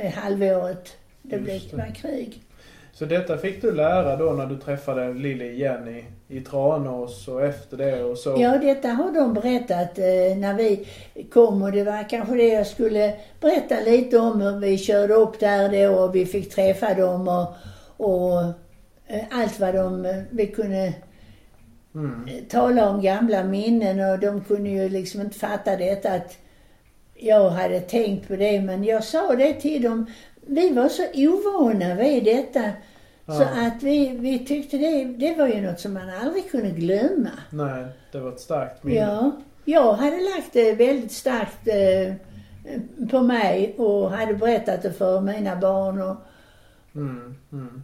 eh, 0.00 0.12
halvåret 0.12 0.96
det 1.22 1.36
Just 1.36 1.72
blev 1.74 1.86
det. 1.86 1.92
krig. 1.94 2.42
Så 2.92 3.04
detta 3.04 3.38
fick 3.38 3.62
du 3.62 3.72
lära 3.72 4.16
då 4.16 4.32
när 4.32 4.46
du 4.46 4.56
träffade 4.56 5.12
Lilly 5.14 5.50
igen 5.52 5.88
i, 5.88 6.04
i 6.28 6.40
Tranås 6.40 7.28
och 7.28 7.44
efter 7.44 7.76
det 7.76 8.04
och 8.04 8.18
så? 8.18 8.36
Ja, 8.38 8.58
detta 8.58 8.88
har 8.88 9.12
de 9.12 9.34
berättat 9.34 9.98
eh, 9.98 10.36
när 10.36 10.54
vi 10.54 10.86
kom 11.32 11.62
och 11.62 11.72
det 11.72 11.84
var 11.84 12.08
kanske 12.08 12.34
det 12.34 12.48
jag 12.48 12.66
skulle 12.66 13.14
berätta 13.40 13.80
lite 13.80 14.18
om 14.18 14.40
hur 14.40 14.58
vi 14.58 14.78
körde 14.78 15.14
upp 15.14 15.40
där 15.40 15.88
då 15.88 15.98
och 15.98 16.14
vi 16.14 16.26
fick 16.26 16.54
träffa 16.54 16.94
dem 16.94 17.28
och, 17.28 17.46
och 18.06 18.42
eh, 19.06 19.24
allt 19.30 19.60
vad 19.60 19.74
de, 19.74 20.04
eh, 20.06 20.16
vi 20.30 20.46
kunde 20.46 20.92
Mm. 21.94 22.28
eh, 22.28 22.44
tala 22.48 22.90
om 22.90 23.02
gamla 23.02 23.44
minnen 23.44 24.10
och 24.12 24.18
de 24.18 24.40
kunde 24.40 24.70
ju 24.70 24.88
liksom 24.88 25.20
inte 25.20 25.38
fatta 25.38 25.76
detta 25.76 26.12
att 26.12 26.36
jag 27.14 27.50
hade 27.50 27.80
tänkt 27.80 28.28
på 28.28 28.36
det 28.36 28.60
men 28.60 28.84
jag 28.84 29.04
sa 29.04 29.34
det 29.34 29.52
till 29.54 29.82
dem. 29.82 30.06
Vi 30.46 30.70
var 30.70 30.88
så 30.88 31.02
ovana 31.14 31.94
vid 31.94 32.24
detta 32.24 32.70
så 33.26 33.32
Ja. 33.32 33.66
att 33.66 33.82
vi, 33.82 34.08
vi 34.18 34.44
tyckte 34.46 34.76
det, 34.78 35.04
det 35.04 35.34
var 35.38 35.46
ju 35.48 35.60
något 35.60 35.80
som 35.80 35.92
man 35.94 36.10
aldrig 36.22 36.50
kunde 36.50 36.70
glömma. 36.70 37.30
Nej, 37.50 37.84
det 38.12 38.18
var 38.20 38.32
ett 38.32 38.40
starkt 38.40 38.84
minne. 38.84 39.00
Ja, 39.00 39.32
jag 39.64 39.92
hade 39.92 40.16
lagt 40.16 40.52
det 40.52 40.72
väldigt 40.74 41.12
starkt 41.12 41.68
eh, 41.68 42.14
på 43.10 43.20
mig 43.20 43.74
och 43.78 44.10
hade 44.10 44.34
berättat 44.34 44.82
det 44.82 44.92
för 44.92 45.20
mina 45.20 45.56
barn. 45.56 46.00
Och, 46.02 46.16
Mm, 46.96 47.34
mm. 47.52 47.82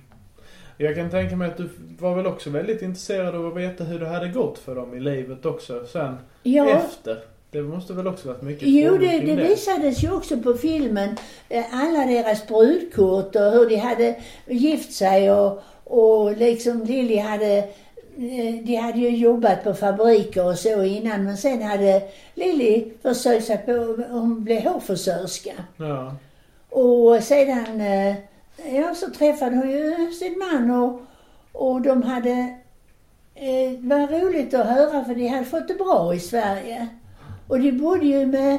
Jag 0.77 0.95
kan 0.97 1.11
tänka 1.11 1.37
mig 1.37 1.49
att 1.51 1.57
du 1.57 1.69
var 1.99 2.15
väl 2.15 2.27
också 2.27 2.51
väldigt 2.51 2.83
intresserad 2.83 3.35
av 3.35 3.47
att 3.47 3.57
veta 3.57 3.85
hur 3.85 4.01
det 4.01 4.09
hade 4.09 4.29
gått 4.29 4.59
för 4.59 4.75
dem 4.75 4.95
i 4.95 5.01
livet 5.01 5.47
också 5.47 5.87
sen 5.87 6.17
ja, 6.43 6.69
efter. 6.71 7.19
Det 7.53 7.63
måste 7.63 7.93
väl 7.93 8.07
också 8.07 8.29
varit 8.29 8.43
mycket 8.43 8.69
jo, 8.69 8.97
det, 8.97 9.09
kring 9.09 9.37
det 9.37 9.43
visades 9.43 10.05
ju 10.05 10.13
också 10.13 10.37
på 10.37 10.55
filmen. 10.55 11.17
eh, 11.49 11.65
Alla 11.73 12.07
deras 12.07 12.47
brudkort 12.47 13.37
och 13.37 13.53
hur 13.53 13.69
de 13.69 13.77
hade 13.77 14.15
gift 14.47 14.93
sig 14.93 15.33
och, 15.33 15.63
och 15.85 16.37
liksom 16.37 16.85
Lilly 16.85 17.17
hade 17.17 17.57
eh, 18.17 18.55
de 18.63 18.77
hade 18.77 18.99
ju 18.99 19.09
jobbat 19.17 19.65
på 19.65 19.75
fabriker 19.75 20.47
och 20.47 20.59
så 20.59 20.83
innan 20.83 21.25
men 21.25 21.37
sen 21.37 21.63
hade 21.63 22.03
Lilly 22.35 22.85
försökt 23.03 23.47
sig 23.47 23.59
på, 23.59 23.73
hon 24.11 24.45
blev 24.45 24.63
hårfrisörska. 24.63 25.53
Ja. 25.77 26.15
Och 26.69 27.23
sedan, 27.23 27.81
eh, 27.81 28.15
ja 28.77 28.95
så 28.95 29.11
träffade 29.11 29.57
hon 29.57 29.71
ju 29.71 30.13
sin 30.13 30.39
man 30.39 30.71
och, 30.71 31.01
och 31.53 31.81
de 31.81 32.03
hade, 32.03 32.57
det 33.35 33.79
var 33.81 34.21
roligt 34.21 34.55
att 34.55 34.67
höra 34.67 35.05
för 35.05 35.15
de 35.15 35.29
hade 35.29 35.45
fått 35.45 35.69
det 35.69 35.75
bra 35.75 36.15
i 36.15 36.21
Sverige. 36.21 36.89
Och 37.51 37.61
de 37.61 37.73
bodde 37.73 38.07
ju 38.07 38.27
med 38.27 38.59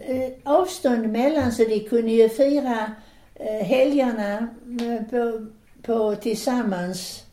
eh, 0.00 0.30
avstånd 0.44 1.04
emellan 1.04 1.52
så 1.52 1.64
de 1.64 1.80
kunde 1.80 2.10
ju 2.12 2.28
fira 2.28 2.92
eh, 3.34 3.66
helgerna 3.66 4.48
eh, 4.80 5.02
på, 5.10 5.46
på 5.82 6.14
tillsammans. 6.16 7.24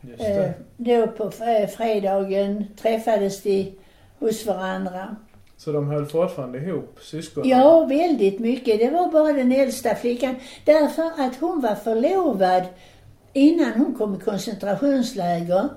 Just 0.00 0.20
Eh, 0.20 0.36
det. 0.36 0.54
då 0.76 1.06
på 1.06 1.28
f- 1.28 1.70
fredagen 1.76 2.64
träffades 2.82 3.42
de 3.42 3.72
hos 4.18 4.46
varandra. 4.46 5.16
Så 5.56 5.72
de 5.72 5.88
höll 5.88 6.06
fortfarande 6.06 6.58
ihop, 6.58 6.98
syskonen? 7.02 7.48
Ja, 7.48 7.84
väldigt 7.84 8.38
mycket. 8.40 8.78
Det 8.78 8.90
var 8.90 9.10
bara 9.10 9.32
den 9.32 9.52
äldsta 9.52 9.94
flickan. 9.94 10.34
Därför 10.64 11.02
att 11.02 11.36
hon 11.40 11.60
var 11.60 11.74
förlovad 11.74 12.62
innan 13.32 13.72
hon 13.72 13.94
kom 13.94 14.14
i 14.14 14.18
koncentrationsläger. 14.18 15.68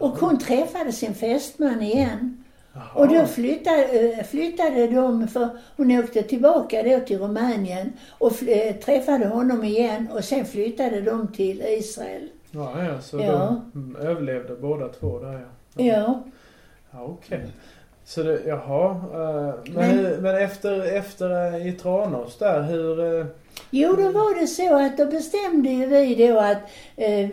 Och 0.00 0.10
hon 0.18 0.38
träffade 0.38 0.92
sin 0.92 1.14
fästman 1.14 1.82
igen. 1.82 2.43
Jaha. 2.74 2.84
Och 2.94 3.08
då 3.08 3.26
flyttade, 3.26 3.82
eh, 3.84 4.24
flyttade 4.24 4.86
de, 4.86 5.28
för 5.28 5.48
hon 5.76 5.98
åkte 5.98 6.22
tillbaka 6.22 6.82
då 6.82 7.00
till 7.00 7.18
Rumänien 7.18 7.92
och 8.18 8.42
eh, 8.48 8.74
träffade 8.74 9.26
honom 9.26 9.64
igen 9.64 10.08
och 10.14 10.24
sen 10.24 10.44
flyttade 10.44 11.00
de 11.00 11.28
till 11.32 11.62
Israel. 11.68 12.28
Ja, 12.50 12.84
ja, 12.84 13.00
så 13.00 13.18
Ja. 13.20 13.32
de 13.74 13.80
mm, 13.80 13.96
överlevde 13.96 14.54
båda 14.56 14.88
två 14.88 15.18
där 15.18 15.32
ja. 15.32 15.84
Ja. 15.84 16.22
Ja, 16.90 17.02
okej. 17.04 17.46
Så 18.04 18.22
det, 18.22 18.40
jaha. 18.46 18.90
eh, 18.90 19.54
men, 19.74 19.96
Men- 20.02 20.22
men 20.22 20.36
efter, 20.36 20.96
efter 20.96 21.66
i 21.66 21.72
Tranås 21.72 22.38
där, 22.38 22.62
hur... 22.62 23.26
Jo, 23.70 23.92
då 23.96 24.02
var 24.10 24.40
det 24.40 24.46
så 24.46 24.76
att 24.86 24.96
då 24.98 25.06
bestämde 25.06 25.68
ju 25.70 25.86
vi 25.86 26.28
då 26.28 26.38
att 26.38 26.58
eh, 26.96 27.30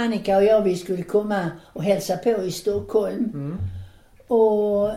Annika 0.00 0.36
och 0.36 0.44
jag, 0.44 0.62
vi 0.62 0.76
skulle 0.76 1.02
komma 1.02 1.50
och 1.72 1.82
hälsa 1.84 2.16
på 2.16 2.30
i 2.30 2.50
Stockholm. 2.52 3.24
Mm, 3.34 3.58
och 4.28 4.90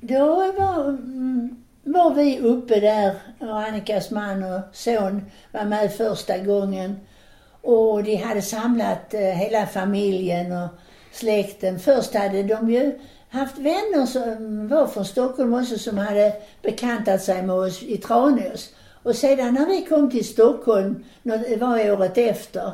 då 0.00 0.52
var, 0.58 0.88
mm, 0.88 1.56
var 1.84 2.14
vi 2.14 2.38
uppe 2.38 2.80
där 2.80 3.14
och 3.38 3.60
Annikas 3.60 4.10
man 4.10 4.42
och 4.42 4.60
son 4.72 5.22
var 5.52 5.64
med 5.64 5.92
första 5.92 6.38
gången. 6.38 7.00
Och 7.62 8.04
de 8.04 8.16
hade 8.16 8.42
samlat 8.42 9.14
eh, 9.14 9.20
hela 9.20 9.66
familjen 9.66 10.52
och 10.52 10.68
släkten. 11.12 11.78
Först 11.78 12.14
hade 12.14 12.42
de 12.42 12.70
ju 12.70 12.98
haft 13.28 13.58
vänner 13.58 14.06
som 14.06 14.68
var 14.68 14.86
från 14.86 15.04
Stockholm 15.04 15.54
också 15.54 15.78
som 15.78 15.98
hade 15.98 16.32
bekantat 16.62 17.22
sig 17.22 17.42
med 17.42 17.56
oss 17.56 17.82
i 17.82 17.96
Tranås. 17.96 18.70
Och 19.02 19.16
sedan 19.16 19.54
när 19.54 19.66
vi 19.66 19.86
kom 19.86 20.10
till 20.10 20.28
Stockholm, 20.28 21.04
det 21.22 21.56
var 21.60 21.92
året 21.92 22.18
efter, 22.18 22.72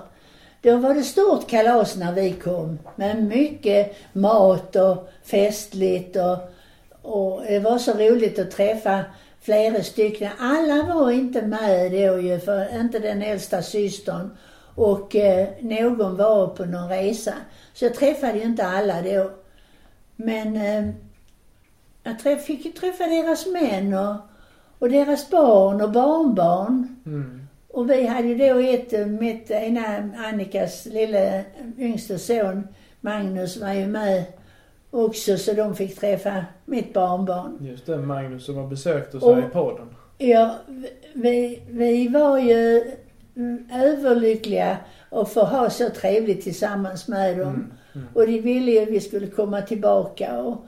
då 0.63 0.77
var 0.77 0.95
det 0.95 1.03
stort 1.03 1.49
kalas 1.49 1.97
när 1.97 2.13
vi 2.13 2.33
kom. 2.33 2.79
Med 2.97 3.23
mycket 3.23 3.97
mat 4.13 4.77
och 4.77 5.11
festligt 5.31 6.17
och, 6.17 6.39
och 7.03 7.43
det 7.43 7.59
var 7.59 7.79
så 7.79 7.93
roligt 7.93 8.39
att 8.39 8.51
träffa 8.51 9.05
flera 9.41 9.83
stycken. 9.83 10.31
Alla 10.39 10.83
var 10.83 11.11
inte 11.11 11.43
med 11.43 11.93
då 11.93 12.21
ju, 12.21 12.41
för 12.41 12.81
inte 12.81 12.99
den 12.99 13.23
äldsta 13.23 13.63
systern. 13.63 14.31
Och 14.75 15.17
eh, 15.17 15.49
någon 15.61 16.17
var 16.17 16.47
på 16.47 16.65
någon 16.65 16.89
resa. 16.89 17.35
Så 17.73 17.85
jag 17.85 17.95
träffade 17.95 18.39
ju 18.39 18.45
inte 18.45 18.67
alla 18.67 19.03
då. 19.03 19.31
Men 20.17 20.57
eh, 20.57 20.91
jag 22.03 22.19
träff, 22.19 22.45
fick 22.45 22.65
ju 22.65 22.73
träffa 22.73 23.07
deras 23.07 23.47
män 23.47 23.95
och, 23.95 24.17
och 24.79 24.91
deras 24.91 25.31
barn 25.31 25.81
och 25.81 25.91
barnbarn. 25.91 26.97
Mm. 27.07 27.49
Och 27.69 27.91
vi 27.91 28.07
hade 28.07 28.29
ju 28.29 28.37
då 28.37 28.59
ett, 28.59 28.93
eh, 28.93 29.07
mitt 29.07 29.51
ena 29.51 30.11
Annikas 30.17 30.87
lilla 30.87 31.43
yngste 31.79 32.19
son, 32.19 32.69
Magnus, 33.01 33.57
var 33.57 33.73
ju 33.73 33.87
med 33.87 34.25
också 34.91 35.37
så 35.37 35.53
de 35.53 35.75
fick 35.77 36.01
träffa 36.01 36.45
mitt 36.65 36.93
barnbarn. 36.95 37.59
Just 37.61 37.87
det, 37.87 37.97
Magnus 37.97 38.47
som 38.47 38.57
har 38.57 38.67
besökt 38.67 39.15
oss 39.15 39.23
Och- 39.23 39.35
här 39.35 39.43
i 39.47 39.51
podden. 39.51 39.95
Ja, 40.19 40.55
vi, 41.13 41.63
vi 41.69 42.09
var 42.09 42.39
ju 42.39 42.85
överlyckliga 43.73 44.77
att 45.11 45.33
få 45.33 45.41
ha 45.41 45.71
så 45.71 45.91
trevligt 45.91 46.43
tillsammans 46.45 47.09
med 47.09 47.39
dem. 47.39 47.49
Mm. 47.49 47.73
Mm. 47.95 48.07
Och 48.15 48.27
de 48.27 48.41
ville 48.41 48.71
ju 48.71 48.83
att 48.83 48.89
vi 48.89 49.01
skulle 49.01 49.27
komma 49.27 49.63
tillbaka 49.63 50.39
och 50.39 50.67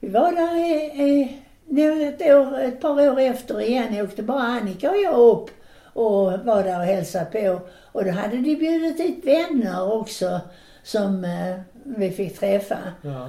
vi 0.00 0.08
var 0.08 0.32
där 0.32 0.56
i, 0.56 1.22
i, 1.68 2.04
ett, 2.04 2.22
år, 2.22 2.60
ett 2.60 2.80
par 2.80 3.10
år 3.10 3.20
efter 3.20 3.60
igen 3.60 4.04
åkte 4.04 4.22
bara 4.22 4.42
Annika 4.42 4.90
och 4.90 4.96
jag 4.96 5.14
upp 5.18 5.50
och 5.92 6.32
var 6.32 6.62
där 6.64 6.78
och 6.78 6.84
hälsade 6.84 7.24
på. 7.24 7.60
Och 7.92 8.04
då 8.04 8.10
hade 8.10 8.36
de 8.36 8.56
bjudit 8.56 8.96
dit 8.98 9.24
vänner 9.24 9.92
också 9.92 10.40
som 10.82 11.24
eh, 11.24 11.60
vi 11.84 12.10
fick 12.10 12.38
träffa. 12.38 12.78
Ja. 13.02 13.28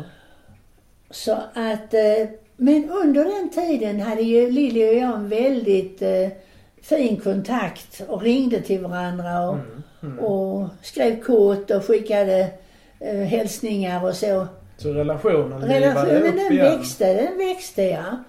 Så 1.12 1.32
att, 1.54 1.94
eh, 1.94 2.28
men 2.58 2.90
under 2.90 3.24
den 3.26 3.50
tiden 3.50 4.00
hade 4.02 4.22
ju 4.22 4.52
Lilly 4.52 4.90
och 4.90 4.94
jag 4.94 5.16
en 5.16 5.30
väldigt 5.30 6.02
eh, 6.02 6.30
fin 6.82 7.20
kontakt 7.20 8.02
och 8.08 8.22
ringde 8.22 8.62
till 8.62 8.82
varandra 8.82 9.50
och, 9.50 9.58
Mm. 10.04 10.14
Mm. 10.14 10.26
och 10.26 10.68
skrev 10.82 11.22
kort 11.24 11.72
och 11.72 11.86
skickade 11.86 12.48
eh, 13.00 13.16
hälsningar 13.16 14.06
och 14.06 14.16
så. 14.16 14.48
Så 14.78 14.94
relationen 14.94 15.62
Relationen 15.62 16.16
upp 16.24 16.36
den 16.36 16.52
igen. 16.52 16.78
växte, 16.80 17.14
den 17.14 17.38
växte 17.38 17.84
ja. 17.84 18.24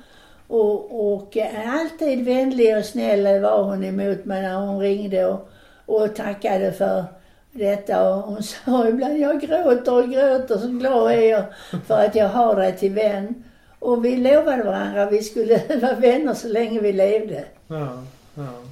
Och, 0.48 1.12
och 1.12 1.36
eh, 1.36 1.80
alltid 1.80 2.24
vänlig 2.24 2.76
och 2.76 2.84
snäll 2.84 3.42
var 3.42 3.62
hon 3.62 3.84
emot 3.84 4.24
mig 4.24 4.42
när 4.42 4.54
hon 4.56 4.80
ringde 4.80 5.26
och, 5.26 5.48
och 5.86 6.14
tackade 6.16 6.72
för 6.72 7.04
detta. 7.52 8.10
Och 8.10 8.22
hon 8.22 8.42
sa 8.42 8.88
ibland, 8.88 9.18
jag 9.18 9.40
gråter 9.40 9.94
och 9.94 10.10
gråter, 10.10 10.58
så 10.58 10.68
glad 10.68 11.12
är 11.12 11.30
jag 11.30 11.44
för 11.86 12.04
att 12.04 12.14
jag 12.14 12.28
har 12.28 12.56
dig 12.56 12.76
till 12.76 12.92
vän. 12.92 13.44
Och 13.78 14.04
vi 14.04 14.16
lovade 14.16 14.62
varandra 14.62 15.02
att 15.02 15.12
vi 15.12 15.22
skulle 15.22 15.62
vara 15.82 15.94
vänner 15.94 16.34
så 16.34 16.48
länge 16.48 16.80
vi 16.80 16.92
levde. 16.92 17.44
Ja. 17.66 18.04
Ja. 18.34 18.62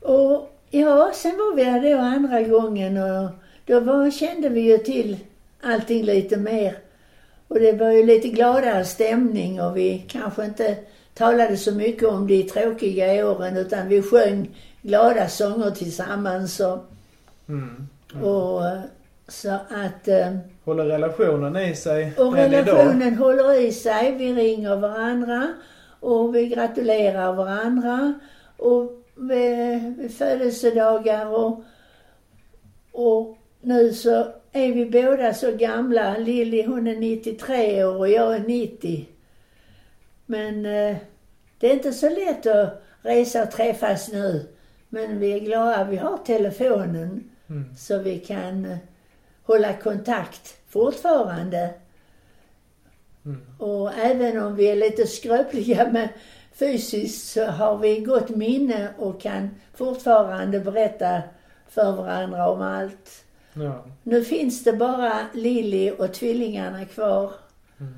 Och 0.00 0.52
ja, 0.70 1.10
sen 1.14 1.30
var 1.30 1.56
vi 1.56 1.64
där 1.64 1.96
då 1.96 1.98
andra 1.98 2.42
gången 2.42 2.96
och 2.96 3.30
då 3.66 3.80
var, 3.80 4.10
kände 4.10 4.48
vi 4.48 4.60
ju 4.60 4.78
till 4.78 5.18
allting 5.62 6.04
lite 6.04 6.36
mer. 6.36 6.76
Och 7.48 7.60
det 7.60 7.72
var 7.72 7.90
ju 7.90 8.06
lite 8.06 8.28
gladare 8.28 8.84
stämning 8.84 9.60
och 9.62 9.76
vi 9.76 10.04
kanske 10.08 10.44
inte 10.44 10.76
talade 11.14 11.56
så 11.56 11.72
mycket 11.72 12.08
om 12.08 12.26
de 12.26 12.42
tråkiga 12.42 13.26
åren 13.26 13.56
utan 13.56 13.88
vi 13.88 14.02
sjöng 14.02 14.50
glada 14.82 15.28
sånger 15.28 15.70
tillsammans 15.70 16.60
och, 16.60 16.91
Mm. 17.48 17.88
Mm. 18.14 18.24
och 18.24 18.66
eh, 18.66 18.80
så 19.28 19.50
att 19.52 20.08
eh, 20.08 20.36
Håller 20.64 20.84
relationen 20.84 21.56
i 21.56 21.74
sig 21.76 22.12
och 22.18 22.38
idag? 22.38 22.52
relationen 22.52 23.14
håller 23.16 23.60
i 23.60 23.72
sig. 23.72 24.12
Vi 24.18 24.32
ringer 24.32 24.76
varandra 24.76 25.54
och 26.00 26.34
vi 26.34 26.48
gratulerar 26.48 27.32
varandra. 27.32 28.14
Och 28.56 28.92
vid, 29.14 29.96
vid 29.96 30.14
födelsedagar 30.14 31.26
och, 31.26 31.64
och 32.92 33.38
nu 33.60 33.92
så 33.92 34.26
är 34.52 34.72
vi 34.72 34.86
båda 34.86 35.34
så 35.34 35.52
gamla. 35.52 36.16
Lilly 36.18 36.66
hon 36.66 36.86
är 36.86 36.96
93 36.96 37.84
år 37.84 37.96
och 37.96 38.08
jag 38.08 38.36
är 38.36 38.40
90. 38.40 39.08
Men 40.26 40.66
eh, 40.66 40.96
det 41.58 41.70
är 41.70 41.72
inte 41.74 41.92
så 41.92 42.08
lätt 42.08 42.46
att 42.46 42.82
resa 43.02 43.42
och 43.42 43.50
träffas 43.50 44.12
nu. 44.12 44.48
Men 44.88 45.18
vi 45.18 45.32
är 45.32 45.38
glada 45.40 45.84
vi 45.84 45.96
har 45.96 46.16
telefonen 46.16 47.30
Mm. 47.52 47.76
så 47.76 47.98
vi 47.98 48.18
kan 48.18 48.64
eh, 48.64 48.78
hålla 49.42 49.72
kontakt 49.72 50.56
fortfarande. 50.68 51.74
Mm. 53.24 53.40
Och 53.58 53.92
även 53.92 54.42
om 54.42 54.56
vi 54.56 54.66
är 54.66 54.76
lite 54.76 55.06
skröpliga 55.06 55.88
med 55.92 56.08
fysiskt 56.52 57.32
så 57.32 57.46
har 57.46 57.78
vi 57.78 58.00
gott 58.00 58.28
minne 58.28 58.88
och 58.98 59.20
kan 59.20 59.50
fortfarande 59.74 60.60
berätta 60.60 61.22
för 61.68 61.92
varandra 61.92 62.50
om 62.50 62.62
allt. 62.62 63.24
Ja. 63.52 63.84
Nu 64.02 64.24
finns 64.24 64.64
det 64.64 64.72
bara 64.72 65.26
Lilly 65.34 65.90
och 65.90 66.12
tvillingarna 66.12 66.84
kvar. 66.84 67.32
Mm. 67.80 67.94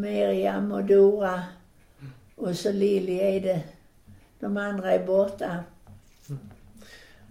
Miriam 0.00 0.72
och 0.72 0.84
Dora. 0.84 1.42
Och 2.36 2.56
så 2.56 2.72
Lilly 2.72 3.18
är 3.18 3.40
det. 3.40 3.62
De 4.40 4.56
andra 4.56 4.92
är 4.92 5.06
borta. 5.06 5.56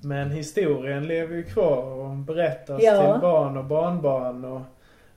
Men 0.02 0.32
historien 0.32 1.08
lever 1.08 1.36
ju 1.36 1.44
kvar 1.44 1.84
och 1.84 2.10
berättas 2.16 2.82
Ja. 2.84 3.14
till 3.14 3.22
barn 3.22 3.58
och 3.58 3.66
barnbarn 3.66 4.46
och, 4.46 4.62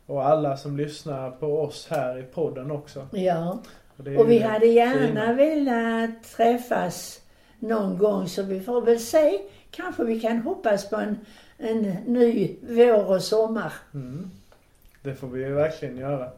och 0.07 0.27
alla 0.27 0.57
som 0.57 0.77
lyssnar 0.77 1.31
på 1.31 1.61
oss 1.61 1.87
här 1.91 2.19
i 2.19 2.23
podden 2.23 2.71
också. 2.71 3.07
Ja. 3.13 3.59
Och, 3.97 4.07
Och 4.07 4.31
vi 4.31 4.39
hade 4.39 4.67
gärna 4.67 5.07
fina. 5.07 5.33
velat 5.33 6.23
träffas 6.37 7.21
någon 7.59 7.99
gång 7.99 8.29
så 8.29 8.43
vi 8.43 8.61
får 8.61 8.83
väl 8.83 8.99
se. 9.01 9.39
Kanske 9.71 10.05
vi 10.05 10.21
kan 10.21 10.39
hoppas 10.39 10.91
på 10.91 10.97
en, 10.97 11.17
en 11.59 11.81
ny 12.07 12.57
vår 12.63 13.11
och 13.11 13.23
sommar. 13.23 13.73
Mm. 13.95 14.31
Det 15.03 15.15
får 15.15 15.29
vi 15.29 15.41
ju 15.45 15.53
verkligen 15.55 15.97
göra. 15.97 16.29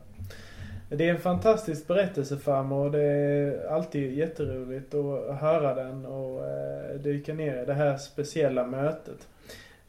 Det 0.97 1.09
är 1.09 1.15
en 1.15 1.21
fantastisk 1.21 1.87
berättelse 1.87 2.37
farmor 2.37 2.85
och 2.85 2.93
det 2.93 3.03
är 3.03 3.67
alltid 3.67 4.13
jätteroligt 4.13 4.95
att 4.95 5.41
höra 5.41 5.75
den 5.75 6.07
och 6.07 6.47
eh, 6.49 6.95
dyka 7.01 7.35
ner 7.35 7.63
i 7.63 7.67
det 7.67 7.75
här 7.75 7.97
speciella 7.97 8.67
mötet. 8.67 9.29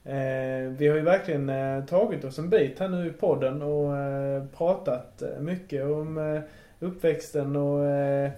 Eh, 0.05 0.69
vi 0.77 0.87
har 0.87 0.95
ju 0.95 1.01
verkligen 1.01 1.49
eh, 1.49 1.85
tagit 1.85 2.23
oss 2.23 2.39
en 2.39 2.49
bit 2.49 2.79
här 2.79 2.87
nu 2.89 3.07
i 3.07 3.11
podden 3.11 3.61
och 3.61 3.97
eh, 3.97 4.43
pratat 4.57 5.21
eh, 5.21 5.39
mycket 5.39 5.83
om 5.83 6.17
eh, 6.17 6.41
uppväxten 6.79 7.55
och 7.55 7.85
eh, 7.85 8.31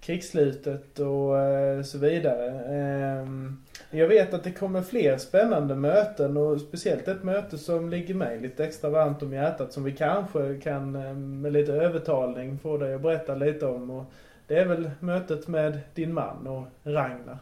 krigsslutet 0.00 0.98
och 0.98 1.86
så 1.86 1.98
vidare. 1.98 2.50
Ehm, 2.50 3.62
Ehm, 3.90 3.98
jag 3.98 4.08
vet 4.08 4.34
att 4.34 4.44
det 4.44 4.52
kommer 4.52 4.82
fler 4.82 5.16
spännande 5.16 5.74
möten 5.74 6.36
och 6.36 6.60
speciellt 6.60 7.08
ett 7.08 7.24
möte 7.24 7.58
som 7.58 7.88
ligger 7.88 8.14
mig 8.14 8.40
lite 8.40 8.64
extra 8.64 8.90
varmt 8.90 9.22
om 9.22 9.32
hjärtat 9.32 9.72
som 9.72 9.84
vi 9.84 9.92
kanske 9.92 10.60
kan 10.62 10.96
eh, 10.96 11.14
med 11.14 11.52
lite 11.52 11.72
övertalning 11.72 12.58
få 12.58 12.76
dig 12.76 12.94
att 12.94 13.02
berätta 13.02 13.34
lite 13.34 13.66
om. 13.66 13.90
Och 13.90 14.04
det 14.46 14.58
är 14.58 14.64
väl 14.64 14.90
mötet 15.00 15.48
med 15.48 15.78
din 15.94 16.14
man 16.14 16.46
och 16.46 16.64
Ragnar. 16.84 17.38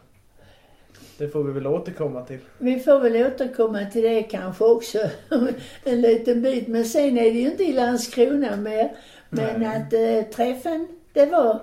Det 1.17 1.27
får 1.27 1.43
vi 1.43 1.51
väl 1.51 1.67
återkomma 1.67 2.25
till. 2.25 2.39
Vi 2.57 2.79
får 2.79 2.99
väl 2.99 3.15
återkomma 3.15 3.85
till 3.85 4.03
det 4.03 4.23
kanske 4.23 4.63
också 4.63 4.99
en 5.83 6.01
liten 6.01 6.41
bit. 6.41 6.67
Men 6.67 6.85
sen 6.85 7.17
är 7.17 7.23
det 7.23 7.39
ju 7.39 7.51
inte 7.51 7.63
i 7.63 7.73
Landskrona 7.73 8.55
mer. 8.55 8.91
Men 9.29 9.61
Nej. 9.61 9.77
att 9.77 9.93
eh, 9.93 10.31
träffen, 10.35 10.87
det 11.13 11.25
var 11.25 11.59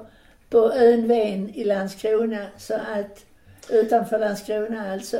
på 0.50 0.72
ön 0.72 1.08
Ven 1.08 1.50
i 1.54 1.64
Landskrona. 1.64 2.46
Så 2.56 2.74
att, 2.74 3.24
utanför 3.70 4.18
Landskrona 4.18 4.92
alltså. 4.92 5.18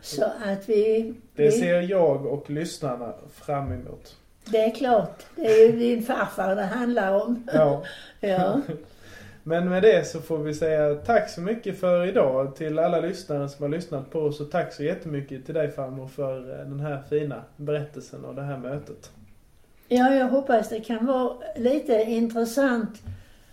Så 0.00 0.24
att 0.24 0.68
vi... 0.68 1.14
Det 1.34 1.42
vi 1.42 1.52
ser 1.52 1.80
jag 1.80 2.26
och 2.26 2.50
lyssnarna 2.50 3.14
fram 3.34 3.72
emot. 3.72 4.16
det 4.44 4.58
är 4.58 4.70
klart. 4.70 5.22
Det 5.36 5.46
är 5.46 5.66
ju 5.66 5.72
din 5.72 6.02
farfar 6.02 6.56
det 6.56 6.62
handlar 6.62 7.24
om. 7.24 7.48
Ja. 7.52 7.82
Ja. 8.20 8.60
Men 9.42 9.68
med 9.68 9.82
det 9.82 10.06
så 10.06 10.20
får 10.20 10.38
vi 10.38 10.54
säga 10.54 10.94
tack 10.94 11.30
så 11.30 11.40
mycket 11.40 11.80
för 11.80 12.06
idag 12.06 12.56
till 12.56 12.78
alla 12.78 13.00
lyssnare 13.00 13.48
som 13.48 13.62
har 13.62 13.70
lyssnat 13.70 14.10
på 14.10 14.18
oss 14.20 14.40
och 14.40 14.50
tack 14.50 14.72
så 14.72 14.82
jättemycket 14.82 15.46
till 15.46 15.54
dig 15.54 15.70
farmor 15.70 16.06
för 16.08 16.60
eh, 16.60 16.66
den 16.66 16.80
här 16.80 17.02
fina 17.10 17.42
berättelsen 17.56 18.24
och 18.24 18.34
det 18.34 18.42
här 18.42 18.56
mötet. 18.56 19.10
Ja, 19.88 20.14
jag 20.14 20.28
hoppas 20.28 20.68
det 20.68 20.80
kan 20.80 21.06
vara 21.06 21.32
lite 21.56 21.92
intressant 22.02 23.02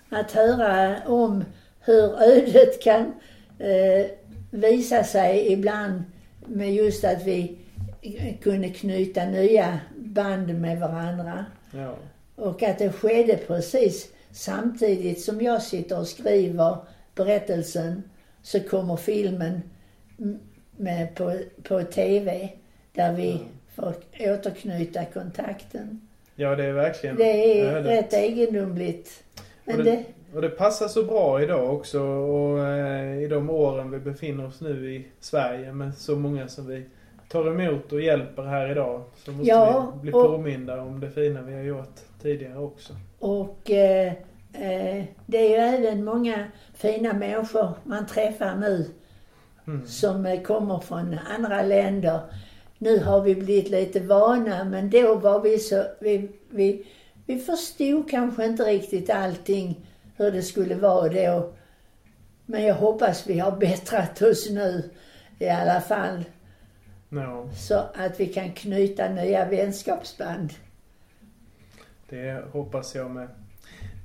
att 0.09 0.31
höra 0.31 0.95
om 1.05 1.43
hur 1.79 2.23
ödet 2.23 2.83
kan 2.83 3.13
eh, 3.59 4.05
visa 4.51 5.03
sig 5.03 5.51
ibland 5.51 6.03
med 6.45 6.73
just 6.73 7.03
att 7.03 7.23
vi 7.23 7.57
kunde 8.41 8.69
knyta 8.69 9.25
nya 9.25 9.79
band 9.97 10.59
med 10.61 10.79
varandra. 10.79 11.45
Ja. 11.71 11.95
Och 12.35 12.63
att 12.63 12.77
det 12.79 12.91
skedde 12.91 13.37
precis 13.47 14.07
samtidigt 14.31 15.21
som 15.21 15.41
jag 15.41 15.61
sitter 15.61 15.99
och 15.99 16.07
skriver 16.07 16.77
berättelsen 17.15 18.03
så 18.41 18.59
kommer 18.59 18.95
filmen 18.97 19.61
med 20.77 21.15
på, 21.15 21.37
på 21.63 21.83
TV 21.83 22.49
där 22.93 23.13
vi 23.13 23.31
Mm. 23.31 23.43
får 23.75 23.93
återknyta 24.19 25.05
kontakten. 25.05 26.01
Ja, 26.35 26.55
det 26.55 26.65
är 26.65 26.71
verkligen 26.73 27.15
Det 27.15 27.59
är 27.61 27.65
ödet. 27.65 27.91
rätt 27.91 28.13
egendomligt. 28.13 29.23
Men 29.65 29.83
det- 29.85 30.03
Och 30.37 30.43
det 30.43 30.49
passar 30.49 30.87
så 30.87 31.03
bra 31.03 31.41
idag 31.41 31.73
också 31.73 32.01
och 32.01 32.59
eh, 32.67 33.17
i 33.23 33.27
de 33.27 33.49
åren 33.49 33.91
vi 33.91 33.99
befinner 33.99 34.47
oss 34.47 34.61
nu 34.61 34.95
i 34.95 35.07
Sverige 35.19 35.73
med 35.73 35.93
så 35.97 36.15
många 36.15 36.47
som 36.47 36.67
vi 36.67 36.85
tar 37.29 37.47
emot 37.47 37.91
och 37.91 38.01
hjälper 38.01 38.43
här 38.43 38.71
idag. 38.71 39.03
Så 39.25 39.31
måste 39.31 39.47
Ja, 39.49 39.91
vi 39.95 39.99
bli 40.01 40.11
och- 40.11 40.25
påminda 40.25 40.81
om 40.81 40.99
det 40.99 41.09
fina 41.09 41.41
vi 41.41 41.53
har 41.53 41.61
gjort 41.61 41.95
tidigare 42.21 42.59
också. 42.59 42.93
Och 43.19 43.71
eh, 43.71 44.07
eh, 44.53 45.03
det 45.25 45.37
är 45.37 45.49
ju 45.49 45.77
även 45.77 46.03
många 46.05 46.45
fina 46.75 47.13
människor 47.13 47.69
man 47.83 48.05
träffar 48.07 48.55
nu 48.55 48.85
Mm. 49.67 49.87
som 49.87 50.25
eh, 50.25 50.41
kommer 50.41 50.79
från 50.79 51.19
andra 51.37 51.61
länder. 51.61 52.19
Nu 52.77 52.99
har 52.99 53.21
vi 53.21 53.35
blivit 53.35 53.69
lite 53.69 53.99
vana 53.99 54.63
men 54.63 54.89
då 54.89 55.15
var 55.15 55.39
vi 55.41 55.57
så, 55.59 55.83
vi, 55.99 56.29
vi, 56.49 56.85
vi 57.25 57.39
förstod 57.39 58.09
kanske 58.09 58.45
inte 58.45 58.63
riktigt 58.63 59.09
allting 59.09 59.79
hur 60.17 60.31
det 60.31 60.41
skulle 60.41 60.75
vara 60.75 61.09
då. 61.09 61.53
Men 62.45 62.63
jag 62.63 62.75
hoppas 62.75 63.27
vi 63.27 63.39
har 63.39 63.51
bättrat 63.51 64.21
oss 64.21 64.49
nu 64.49 64.89
i 65.39 65.49
alla 65.49 65.81
fall. 65.81 66.23
Ja, 67.09 67.49
Så 67.53 67.77
att 67.95 68.19
vi 68.19 68.25
kan 68.27 68.51
knyta 68.51 69.09
nya 69.09 69.45
vänskapsband. 69.45 70.53
det 72.09 72.43
hoppas 72.51 72.95
jag 72.95 73.11
med. 73.11 73.27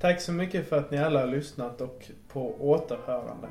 Tack 0.00 0.20
så 0.20 0.32
mycket 0.32 0.68
för 0.68 0.78
att 0.78 0.90
ni 0.90 0.98
alla 0.98 1.20
har 1.20 1.26
lyssnat 1.26 1.80
och 1.80 2.10
på 2.28 2.54
återhörande. 2.60 3.48